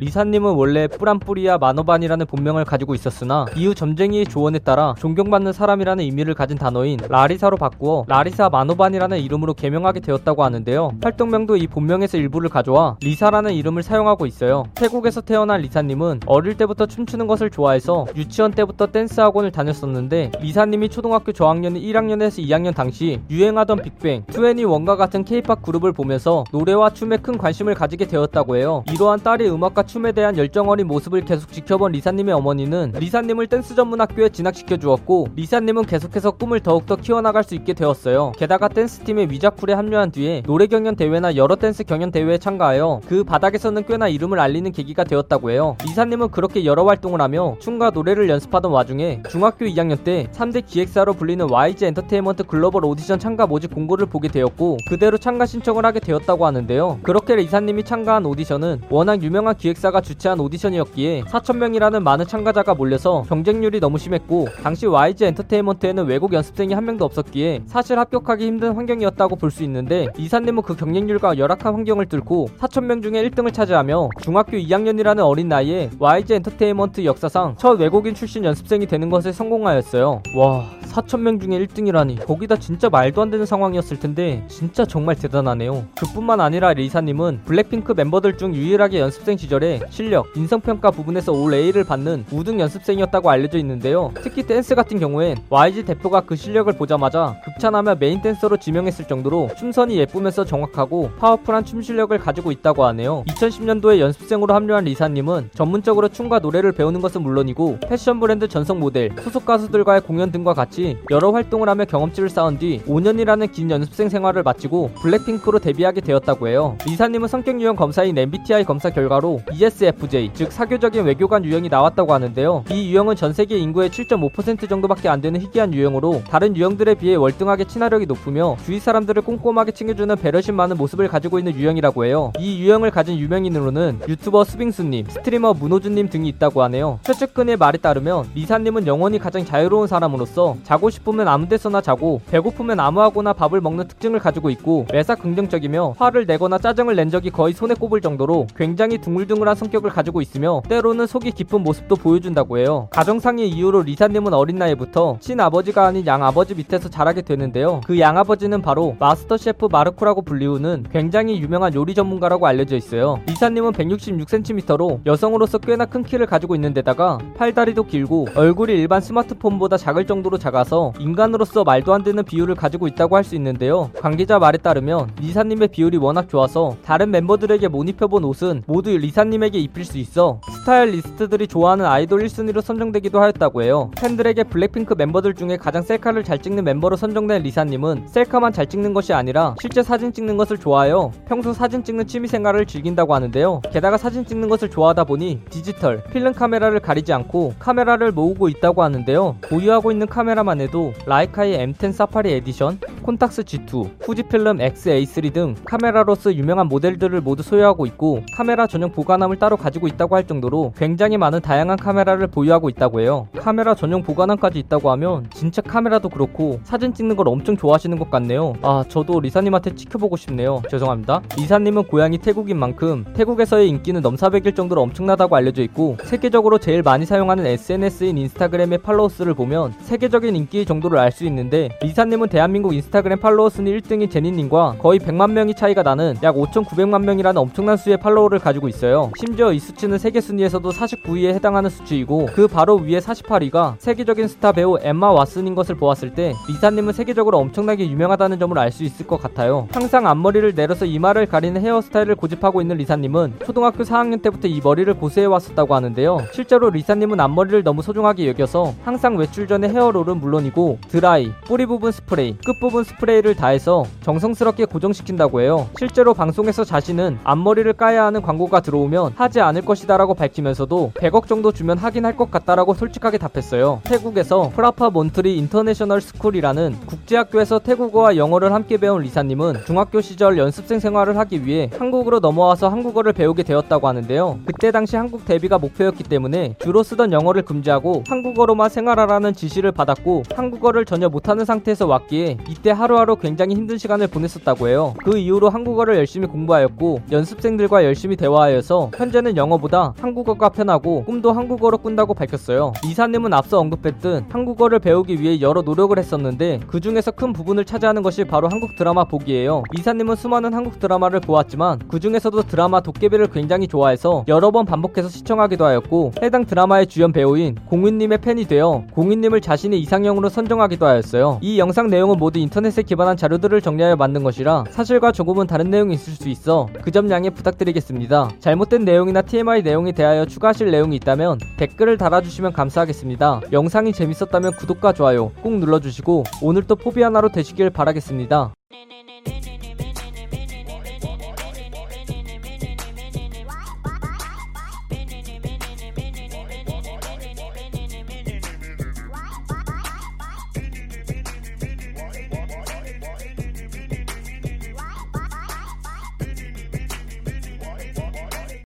리사님은 0.00 0.52
원래 0.52 0.86
쁘란쁘리야 0.86 1.58
마노반이라는 1.58 2.26
본명을 2.26 2.64
가지고 2.64 2.94
있었으나 2.94 3.46
이후 3.56 3.74
점쟁이의 3.74 4.26
조언에 4.26 4.60
따라 4.60 4.94
존경받는 4.96 5.52
사람이라는 5.52 6.04
의미를 6.04 6.34
가진 6.34 6.56
단어인 6.56 7.00
라리사로 7.08 7.56
바꾸어 7.56 8.04
라리사 8.06 8.48
마노반이라는 8.48 9.18
이름으로 9.18 9.54
개명하게 9.54 9.98
되었다고 9.98 10.44
하는데요. 10.44 10.92
활동명도 11.02 11.56
이 11.56 11.66
본명에서 11.66 12.16
일부를 12.16 12.48
가져와 12.48 12.96
리사라는 13.00 13.54
이름을 13.54 13.82
사용하고 13.82 14.26
있어요. 14.26 14.66
태국에서 14.76 15.20
태어난 15.20 15.62
리사님은 15.62 16.20
어릴 16.26 16.56
때부터 16.56 16.86
춤추는 16.86 17.26
것을 17.26 17.50
좋아해서 17.50 18.06
유치원 18.14 18.52
때부터 18.52 18.86
댄스 18.86 19.20
학원을 19.20 19.50
다녔었는데 19.50 20.30
리사님이 20.40 20.90
초등학교 20.90 21.32
저학년 21.32 21.74
1학년에서 21.74 22.40
2학년 22.46 22.72
당시 22.72 23.20
유행하던 23.30 23.82
빅뱅, 23.82 24.26
2NE1과 24.26 24.96
같은 24.96 25.24
케이팝 25.24 25.62
그룹을 25.62 25.92
보면서 25.92 26.44
노래와 26.52 26.90
춤에 26.90 27.16
큰 27.16 27.36
관심을 27.36 27.74
가지게 27.74 28.06
되었다고 28.06 28.56
해요. 28.58 28.84
이러한 28.92 29.24
딸의 29.24 29.50
음악과 29.50 29.87
춤에 29.88 30.12
대한 30.12 30.36
열정 30.36 30.68
어린 30.68 30.86
모습을 30.86 31.22
계속 31.24 31.50
지켜본 31.50 31.92
리사님의 31.92 32.34
어머니는 32.34 32.92
리사님을 32.94 33.46
댄스 33.48 33.74
전문 33.74 34.00
학교에 34.00 34.28
진학시켜 34.28 34.76
주었고 34.76 35.28
리사님은 35.34 35.86
계속해서 35.86 36.32
꿈을 36.32 36.60
더욱더 36.60 36.94
키워나갈 36.94 37.42
수 37.42 37.54
있게 37.54 37.72
되었어요. 37.72 38.32
게다가 38.36 38.68
댄스팀인 38.68 39.30
위자쿨에 39.30 39.72
합류한 39.72 40.12
뒤에 40.12 40.42
노래 40.46 40.66
경연 40.66 40.94
대회나 40.94 41.36
여러 41.36 41.56
댄스 41.56 41.84
경연 41.84 42.12
대회에 42.12 42.36
참가하여 42.38 43.00
그 43.08 43.24
바닥에서는 43.24 43.86
꽤나 43.86 44.08
이름을 44.08 44.38
알리는 44.38 44.70
계기가 44.70 45.04
되었다고 45.04 45.50
해요. 45.50 45.76
리사님은 45.86 46.28
그렇게 46.28 46.66
여러 46.66 46.84
활동을 46.84 47.22
하며 47.22 47.56
춤과 47.58 47.90
노래를 47.90 48.28
연습하던 48.28 48.70
와중에 48.70 49.22
중학교 49.30 49.64
2학년 49.64 50.04
때 50.04 50.28
3대 50.32 50.66
기획사로 50.66 51.14
불리는 51.14 51.50
YG 51.50 51.86
엔터테인먼트 51.86 52.44
글로벌 52.44 52.84
오디션 52.84 53.18
참가 53.18 53.46
모집 53.46 53.74
공고를 53.74 54.06
보게 54.06 54.28
되었고 54.28 54.76
그대로 54.86 55.16
참가 55.16 55.46
신청을 55.46 55.86
하게 55.86 56.00
되었다고 56.00 56.44
하는데요. 56.44 56.98
그렇게 57.02 57.36
리사님이 57.36 57.84
참가한 57.84 58.26
오디션은 58.26 58.82
워낙 58.90 59.22
유명한 59.22 59.56
기획사가 59.56 60.00
주최한 60.00 60.40
오디션이었기에 60.40 61.22
4천명이라는 61.22 62.02
많은 62.02 62.26
참가자가 62.26 62.74
몰려서 62.74 63.24
경쟁률이 63.28 63.80
너무 63.80 63.98
심했고 63.98 64.48
당시 64.62 64.86
YG 64.86 65.24
엔터테인먼트에는 65.26 66.06
외국 66.06 66.32
연습생이 66.32 66.74
한 66.74 66.84
명도 66.84 67.04
없었기에 67.04 67.62
사실 67.66 67.98
합격하기 67.98 68.44
힘든 68.46 68.74
환경이었다고 68.74 69.36
볼 69.36 69.48
수 69.48 69.62
있는데 69.62 70.08
리사님은 70.18 70.62
그 70.62 70.76
경쟁률과 70.76 71.38
열악한 71.38 71.72
환경을 71.72 72.04
뚫고 72.06 72.50
4천명 72.60 73.02
중에 73.02 73.12
1등을 73.28 73.54
차지하며 73.54 74.10
중학교 74.20 74.58
2학년이라는 74.58 75.26
어린 75.26 75.48
나이에 75.48 75.88
YG 75.98 76.34
엔터테인먼트 76.34 77.04
역사상 77.06 77.56
첫 77.58 77.80
외국인 77.80 78.14
출신 78.14 78.44
연습생이 78.44 78.84
되는 78.86 79.08
것에 79.08 79.32
성공하였어요. 79.32 80.22
와 80.36 80.66
4천명 80.92 81.40
중에 81.40 81.58
1등이라니 81.64 82.26
거기다 82.26 82.56
진짜 82.56 82.88
말도 82.90 83.22
안 83.22 83.30
되는 83.30 83.46
상황이었을 83.46 83.98
텐데 83.98 84.44
진짜 84.48 84.84
정말 84.84 85.16
대단하네요. 85.16 85.86
그뿐만 85.98 86.40
아니라 86.40 86.72
리사님은 86.74 87.42
블랙핑크 87.46 87.92
멤버들 87.92 88.36
중 88.36 88.54
유일하게 88.54 89.00
연습생 89.00 89.36
시절에 89.38 89.67
실력, 89.90 90.26
인성평가 90.36 90.90
부분에서 90.90 91.32
all 91.32 91.54
A를 91.54 91.84
받는 91.84 92.24
우등 92.32 92.60
연습생이었다고 92.60 93.30
알려져 93.30 93.58
있는데요. 93.58 94.12
특히 94.22 94.42
댄스 94.42 94.74
같은 94.74 94.98
경우엔 94.98 95.38
YG 95.50 95.84
대표가 95.84 96.22
그 96.22 96.36
실력을 96.36 96.72
보자마자 96.72 97.36
극찬하며 97.44 97.96
메인 97.96 98.22
댄서로 98.22 98.56
지명했을 98.56 99.06
정도로 99.06 99.50
춤선이 99.58 99.96
예쁘면서 99.98 100.44
정확하고 100.44 101.10
파워풀한 101.18 101.64
춤 101.64 101.82
실력을 101.82 102.16
가지고 102.18 102.52
있다고 102.52 102.84
하네요. 102.86 103.24
2010년도에 103.28 103.98
연습생으로 103.98 104.54
합류한 104.54 104.84
리사님은 104.84 105.50
전문적으로 105.54 106.08
춤과 106.08 106.38
노래를 106.38 106.72
배우는 106.72 107.00
것은 107.00 107.22
물론이고 107.22 107.78
패션 107.88 108.20
브랜드 108.20 108.48
전속 108.48 108.78
모델, 108.78 109.10
소속 109.20 109.44
가수들과의 109.44 110.02
공연 110.02 110.30
등과 110.30 110.54
같이 110.54 110.96
여러 111.10 111.30
활동을 111.30 111.68
하며 111.68 111.84
경험치를 111.84 112.28
쌓은 112.28 112.58
뒤 112.58 112.80
5년이라는 112.86 113.52
긴 113.52 113.70
연습생 113.70 114.08
생활을 114.08 114.42
마치고 114.42 114.90
블랙핑크로 115.02 115.58
데뷔하게 115.58 116.00
되었다고 116.00 116.48
해요. 116.48 116.76
리사님은 116.86 117.28
성격 117.28 117.60
유형 117.60 117.76
검사인 117.76 118.16
MBTI 118.16 118.64
검사 118.64 118.90
결과로 118.90 119.40
ESFJ, 119.58 120.30
즉 120.34 120.52
사교적인 120.52 121.04
외교관 121.04 121.44
유형이 121.44 121.68
나왔다고 121.68 122.12
하는데요. 122.12 122.64
이 122.70 122.92
유형은 122.92 123.16
전 123.16 123.32
세계 123.32 123.58
인구의 123.58 123.90
7.5% 123.90 124.68
정도밖에 124.68 125.08
안 125.08 125.20
되는 125.20 125.40
희귀한 125.40 125.74
유형으로 125.74 126.22
다른 126.30 126.56
유형들에 126.56 126.94
비해 126.94 127.16
월등하게 127.16 127.64
친화력이 127.64 128.06
높으며 128.06 128.56
주위 128.64 128.78
사람들을 128.78 129.22
꼼꼼하게 129.22 129.72
챙겨주는 129.72 130.14
배려심 130.16 130.54
많은 130.54 130.76
모습을 130.76 131.08
가지고 131.08 131.40
있는 131.40 131.56
유형이라고 131.56 132.04
해요. 132.04 132.32
이 132.38 132.62
유형을 132.62 132.92
가진 132.92 133.18
유명인으로는 133.18 134.02
유튜버 134.08 134.44
수빙수님, 134.44 135.06
스트리머 135.08 135.54
문호준님 135.54 136.08
등이 136.08 136.28
있다고 136.28 136.62
하네요. 136.62 137.00
최측근의 137.02 137.56
말에 137.56 137.78
따르면 137.78 138.30
리사님은 138.36 138.86
영원히 138.86 139.18
가장 139.18 139.44
자유로운 139.44 139.88
사람으로서 139.88 140.56
자고 140.62 140.88
싶으면 140.88 141.26
아무 141.26 141.48
데서나 141.48 141.80
자고 141.80 142.20
배고프면 142.30 142.78
아무하고나 142.78 143.32
밥을 143.32 143.60
먹는 143.60 143.88
특징을 143.88 144.20
가지고 144.20 144.50
있고 144.50 144.86
매사 144.92 145.16
긍정적이며 145.16 145.96
화를 145.98 146.26
내거나 146.26 146.58
짜증을 146.58 146.94
낸 146.94 147.10
적이 147.10 147.30
거의 147.30 147.54
손에 147.54 147.74
꼽을 147.74 148.00
정도로 148.00 148.46
굉장히 148.56 148.98
둥글둥글 148.98 149.47
한 149.48 149.56
성격을 149.56 149.90
가지고 149.90 150.20
있으며 150.20 150.62
때로는 150.68 151.06
속이 151.06 151.32
깊은 151.32 151.62
모습도 151.62 151.96
보여준다고 151.96 152.58
해요. 152.58 152.88
가정상의 152.90 153.48
이유로 153.48 153.82
리사님은 153.82 154.34
어린 154.34 154.56
나이부터 154.56 155.16
친아버지가 155.20 155.86
아닌 155.86 156.06
양아버지 156.06 156.54
밑에서 156.54 156.88
자라게 156.88 157.22
되는데요. 157.22 157.80
그 157.86 157.98
양아버지는 157.98 158.60
바로 158.62 158.96
마스터 158.98 159.36
셰프 159.36 159.68
마르코라고 159.70 160.22
불리우는 160.22 160.86
굉장히 160.92 161.40
유명한 161.40 161.74
요리 161.74 161.94
전문가라고 161.94 162.46
알려져 162.46 162.76
있어요. 162.76 163.20
리사님은 163.26 163.72
166cm로 163.72 165.00
여성으로서 165.06 165.58
꽤나 165.58 165.84
큰 165.86 166.02
키를 166.02 166.26
가지고 166.26 166.54
있는데다가 166.54 167.18
팔다리도 167.36 167.84
길고 167.84 168.28
얼굴이 168.34 168.72
일반 168.72 169.00
스마트폰보다 169.00 169.76
작을 169.76 170.06
정도로 170.06 170.38
작아서 170.38 170.92
인간으로서 170.98 171.64
말도 171.64 171.94
안 171.94 172.02
되는 172.02 172.24
비율을 172.24 172.54
가지고 172.54 172.86
있다고 172.86 173.16
할 173.16 173.28
수 173.28 173.34
있는데요. 173.34 173.90
관계자 174.00 174.38
말에 174.38 174.56
따르면 174.56 175.10
리사님의 175.20 175.68
비율이 175.68 175.98
워낙 175.98 176.30
좋아서 176.30 176.76
다른 176.82 177.10
멤버들에게 177.10 177.68
못 177.68 177.86
입혀본 177.86 178.24
옷은 178.24 178.62
모두 178.66 178.88
리사님 178.90 179.37
에게 179.42 179.58
입힐 179.58 179.84
수 179.84 179.98
있어 179.98 180.40
스타일리스트들이 180.60 181.46
좋아하는 181.46 181.84
아이돌 181.84 182.22
1순위로 182.24 182.60
선정되기도 182.60 183.20
하였다고 183.20 183.62
해요. 183.62 183.90
팬들에게 183.96 184.44
블랙핑크 184.44 184.94
멤버들 184.94 185.34
중에 185.34 185.56
가장 185.56 185.82
셀카를 185.82 186.24
잘 186.24 186.38
찍는 186.38 186.64
멤버로 186.64 186.96
선정된 186.96 187.42
리사님은 187.42 188.08
셀카만 188.08 188.52
잘 188.52 188.66
찍는 188.66 188.94
것이 188.94 189.12
아니라 189.12 189.54
실제 189.60 189.82
사진 189.82 190.12
찍는 190.12 190.36
것을 190.36 190.58
좋아하여 190.58 191.12
평소 191.26 191.52
사진 191.52 191.84
찍는 191.84 192.06
취미생활을 192.06 192.66
즐긴다고 192.66 193.14
하는데요. 193.14 193.62
게다가 193.72 193.96
사진 193.96 194.24
찍는 194.24 194.48
것을 194.48 194.70
좋아하다 194.70 195.04
보니 195.04 195.42
디지털, 195.50 196.02
필름 196.04 196.32
카메라를 196.32 196.80
가리지 196.80 197.12
않고 197.12 197.54
카메라를 197.58 198.12
모으고 198.12 198.48
있다고 198.48 198.82
하는데요. 198.82 199.36
보유하고 199.42 199.92
있는 199.92 200.06
카메라만 200.06 200.60
해도 200.60 200.92
라이카의 201.06 201.58
M10 201.72 201.92
사파리 201.92 202.32
에디션, 202.32 202.78
콘탁스 203.08 203.44
G2, 203.44 204.02
후지필름 204.02 204.60
X-A3 204.60 205.32
등 205.32 205.54
카메라로서 205.64 206.34
유명한 206.34 206.68
모델들을 206.68 207.22
모두 207.22 207.42
소유하고 207.42 207.86
있고 207.86 208.22
카메라 208.34 208.66
전용 208.66 208.92
보관함을 208.92 209.38
따로 209.38 209.56
가지고 209.56 209.86
있다고 209.88 210.14
할 210.14 210.26
정도로 210.26 210.74
굉장히 210.76 211.16
많은 211.16 211.40
다양한 211.40 211.78
카메라를 211.78 212.26
보유하고 212.26 212.68
있다고 212.68 213.00
해요. 213.00 213.26
카메라 213.34 213.74
전용 213.74 214.02
보관함까지 214.02 214.58
있다고 214.58 214.90
하면 214.90 215.26
진짜 215.32 215.62
카메라도 215.62 216.10
그렇고 216.10 216.60
사진 216.64 216.92
찍는 216.92 217.16
걸 217.16 217.28
엄청 217.28 217.56
좋아하시는 217.56 217.98
것 217.98 218.10
같네요. 218.10 218.52
아 218.60 218.84
저도 218.86 219.20
리사님한테 219.20 219.74
지켜보고 219.74 220.18
싶네요. 220.18 220.60
죄송합니다. 220.68 221.22
리사님은 221.38 221.84
고향이 221.84 222.18
태국인 222.18 222.58
만큼 222.58 223.06
태국에서의 223.14 223.70
인기는 223.70 224.02
넘사벽일 224.02 224.54
정도로 224.54 224.82
엄청나다고 224.82 225.34
알려져 225.34 225.62
있고 225.62 225.96
세계적으로 226.02 226.58
제일 226.58 226.82
많이 226.82 227.06
사용하는 227.06 227.46
SNS인 227.46 228.18
인스타그램의 228.18 228.78
팔로워 228.82 229.08
수를 229.08 229.32
보면 229.32 229.72
세계적인 229.80 230.36
인기의 230.36 230.66
정도를 230.66 230.98
알 230.98 231.10
수 231.10 231.24
있는데 231.24 231.70
리사님은 231.80 232.28
대한민국 232.28 232.74
인스타 232.74 232.97
그램 233.02 233.18
팔로워 233.18 233.48
순위 233.50 233.78
1등인 233.78 234.10
제니님과 234.10 234.76
거의 234.80 234.98
100만 234.98 235.32
명이 235.32 235.54
차이가 235.54 235.82
나는 235.82 236.14
약 236.22 236.36
5,900만 236.36 237.04
명이라는 237.04 237.40
엄청난 237.40 237.76
수의 237.76 237.96
팔로워를 237.98 238.38
가지고 238.38 238.68
있어요. 238.68 239.10
심지어 239.18 239.52
이 239.52 239.58
수치는 239.58 239.98
세계 239.98 240.20
순위에서도 240.20 240.70
49위에 240.70 241.34
해당하는 241.34 241.68
수치이고 241.70 242.28
그 242.32 242.48
바로 242.48 242.76
위에 242.76 242.98
48위가 243.00 243.74
세계적인 243.78 244.28
스타 244.28 244.52
배우 244.52 244.78
엠마 244.80 245.12
왓슨인 245.12 245.54
것을 245.54 245.74
보았을 245.74 246.14
때 246.14 246.32
리사님은 246.48 246.92
세계적으로 246.92 247.38
엄청나게 247.38 247.88
유명하다는 247.88 248.38
점을 248.38 248.56
알 248.58 248.68
수 248.68 248.84
있을 248.84 249.06
것 249.06 249.20
같아요. 249.20 249.66
항상 249.72 250.06
앞머리를 250.06 250.54
내려서 250.54 250.84
이마를 250.84 251.26
가리는 251.26 251.60
헤어스타일을 251.60 252.14
고집하고 252.16 252.60
있는 252.60 252.76
리사님은 252.76 253.34
초등학교 253.44 253.82
4학년 253.82 254.20
때부터 254.22 254.46
이 254.46 254.60
머리를 254.62 254.92
고수해 254.94 255.24
왔었다고 255.26 255.74
하는데요. 255.74 256.18
실제로 256.32 256.68
리사님은 256.70 257.18
앞머리를 257.18 257.62
너무 257.64 257.82
소중하게 257.82 258.28
여겨서 258.28 258.74
항상 258.84 259.16
외출 259.16 259.48
전에 259.48 259.68
헤어롤은 259.68 260.18
물론이고 260.20 260.78
드라이, 260.88 261.32
뿌리 261.46 261.64
부분 261.66 261.92
스프레이, 261.92 262.36
끝 262.44 262.60
부분 262.60 262.77
스프레이를 262.84 263.34
다해서 263.34 263.84
정성스럽게 264.02 264.66
고정시킨다고 264.66 265.40
해요. 265.40 265.68
실제로 265.78 266.14
방송에서 266.14 266.64
자신은 266.64 267.18
앞머리를 267.24 267.72
까야 267.74 268.04
하는 268.04 268.22
광고가 268.22 268.60
들어오면 268.60 269.12
하지 269.16 269.40
않을 269.40 269.62
것이다라고 269.64 270.14
밝히면서도 270.14 270.92
100억 270.94 271.26
정도 271.26 271.52
주면 271.52 271.78
하긴 271.78 272.04
할 272.04 272.18
것 272.18 272.30
같다라고 272.32 272.74
솔직하게 272.74 273.18
답했어요. 273.18 273.80
태국에서 273.84 274.50
프라파 274.56 274.90
몬트리 274.90 275.36
인터내셔널 275.38 276.00
스쿨이라는 276.00 276.76
국제학교에서 276.86 277.60
태국어와 277.60 278.16
영어를 278.16 278.52
함께 278.52 278.76
배운 278.76 279.02
리사님은 279.02 279.64
중학교 279.66 280.00
시절 280.00 280.36
연습생 280.36 280.80
생활을 280.80 281.16
하기 281.18 281.46
위해 281.46 281.70
한국으로 281.78 282.18
넘어와서 282.18 282.68
한국어를 282.68 283.12
배우게 283.12 283.44
되었다고 283.44 283.86
하는데요. 283.86 284.40
그때 284.44 284.72
당시 284.72 284.96
한국 284.96 285.24
데뷔가 285.26 285.58
목표였기 285.58 286.02
때문에 286.04 286.56
주로 286.58 286.82
쓰던 286.82 287.12
영어를 287.12 287.42
금지하고 287.42 288.02
한국어로만 288.08 288.68
생활하라는 288.68 289.34
지시를 289.34 289.70
받았고 289.70 290.24
한국어를 290.34 290.84
전혀 290.84 291.08
못하는 291.08 291.44
상태에서 291.44 291.86
왔기에 291.86 292.38
이때 292.48 292.67
하루하루 292.70 293.16
굉장히 293.16 293.54
힘든 293.54 293.78
시간을 293.78 294.06
보냈었다고 294.08 294.68
해요. 294.68 294.94
그 295.04 295.18
이후로 295.18 295.50
한국어를 295.50 295.96
열심히 295.96 296.26
공부하였고 296.26 297.00
연습생들과 297.10 297.84
열심히 297.84 298.16
대화하여서. 298.16 298.90
현재는 298.96 299.36
영어보다 299.36 299.94
한국어가 300.00 300.48
편하고 300.48 301.04
꿈도 301.04 301.32
한국어로 301.32 301.78
꾼다고 301.78 302.14
밝혔어요. 302.14 302.72
이사님은 302.84 303.32
앞서 303.32 303.58
언급했듯 303.60 304.24
한국어를 304.28 304.78
배우기 304.80 305.20
위해 305.20 305.40
여러 305.40 305.62
노력을 305.62 305.96
했었는데 305.96 306.60
그 306.66 306.80
중에서 306.80 307.10
큰 307.12 307.32
부분을 307.32 307.64
차지하는 307.64 308.02
것이 308.02 308.24
바로 308.24 308.48
한국 308.50 308.76
드라마 308.76 309.04
보기예요. 309.04 309.62
이사님은 309.78 310.16
수많은 310.16 310.52
한국 310.52 310.80
드라마를 310.80 311.20
보았지만 311.20 311.80
그 311.88 312.00
중에서도 312.00 312.42
드라마 312.42 312.80
도깨비를 312.80 313.28
굉장히 313.28 313.68
좋아해서 313.68 314.24
여러 314.28 314.50
번 314.50 314.64
반복해서 314.66 315.08
시청하기도 315.08 315.64
하였고 315.64 316.12
해당 316.22 316.44
드라마의 316.44 316.86
주연 316.86 317.12
배우인 317.12 317.56
공인님의 317.66 318.18
팬이 318.18 318.46
되어 318.46 318.84
공인님을 318.92 319.40
자신의 319.40 319.80
이상형으로 319.80 320.28
선정하기도 320.28 320.84
하였어요. 320.84 321.38
이 321.40 321.58
영상 321.58 321.88
내용은 321.88 322.18
모두 322.18 322.38
인터넷 322.38 322.57
에 322.66 322.70
기반한 322.82 323.16
자료들을 323.16 323.60
정리하여 323.60 323.96
만든 323.96 324.22
것이라 324.22 324.64
사실과 324.70 325.12
조금은 325.12 325.46
다른 325.46 325.70
내용이 325.70 325.94
있을 325.94 326.12
수 326.14 326.28
있어 326.28 326.68
그 326.82 326.90
점 326.90 327.10
양해 327.10 327.30
부탁드리겠습니다. 327.30 328.30
잘못된 328.40 328.84
내용이나 328.84 329.22
TMI 329.22 329.62
내용에 329.62 329.92
대하여 329.92 330.24
추가하실 330.24 330.70
내용이 330.70 330.96
있다면 330.96 331.38
댓글을 331.58 331.96
달아주시면 331.98 332.52
감사하겠습니다. 332.54 333.42
영상이 333.52 333.92
재밌었다면 333.92 334.52
구독과 334.52 334.92
좋아요 334.94 335.30
꼭 335.42 335.54
눌러주시고 335.58 336.24
오늘도 336.42 336.76
포비 336.76 337.02
하나로 337.02 337.28
되시길 337.30 337.70
바라겠습니다. 337.70 338.52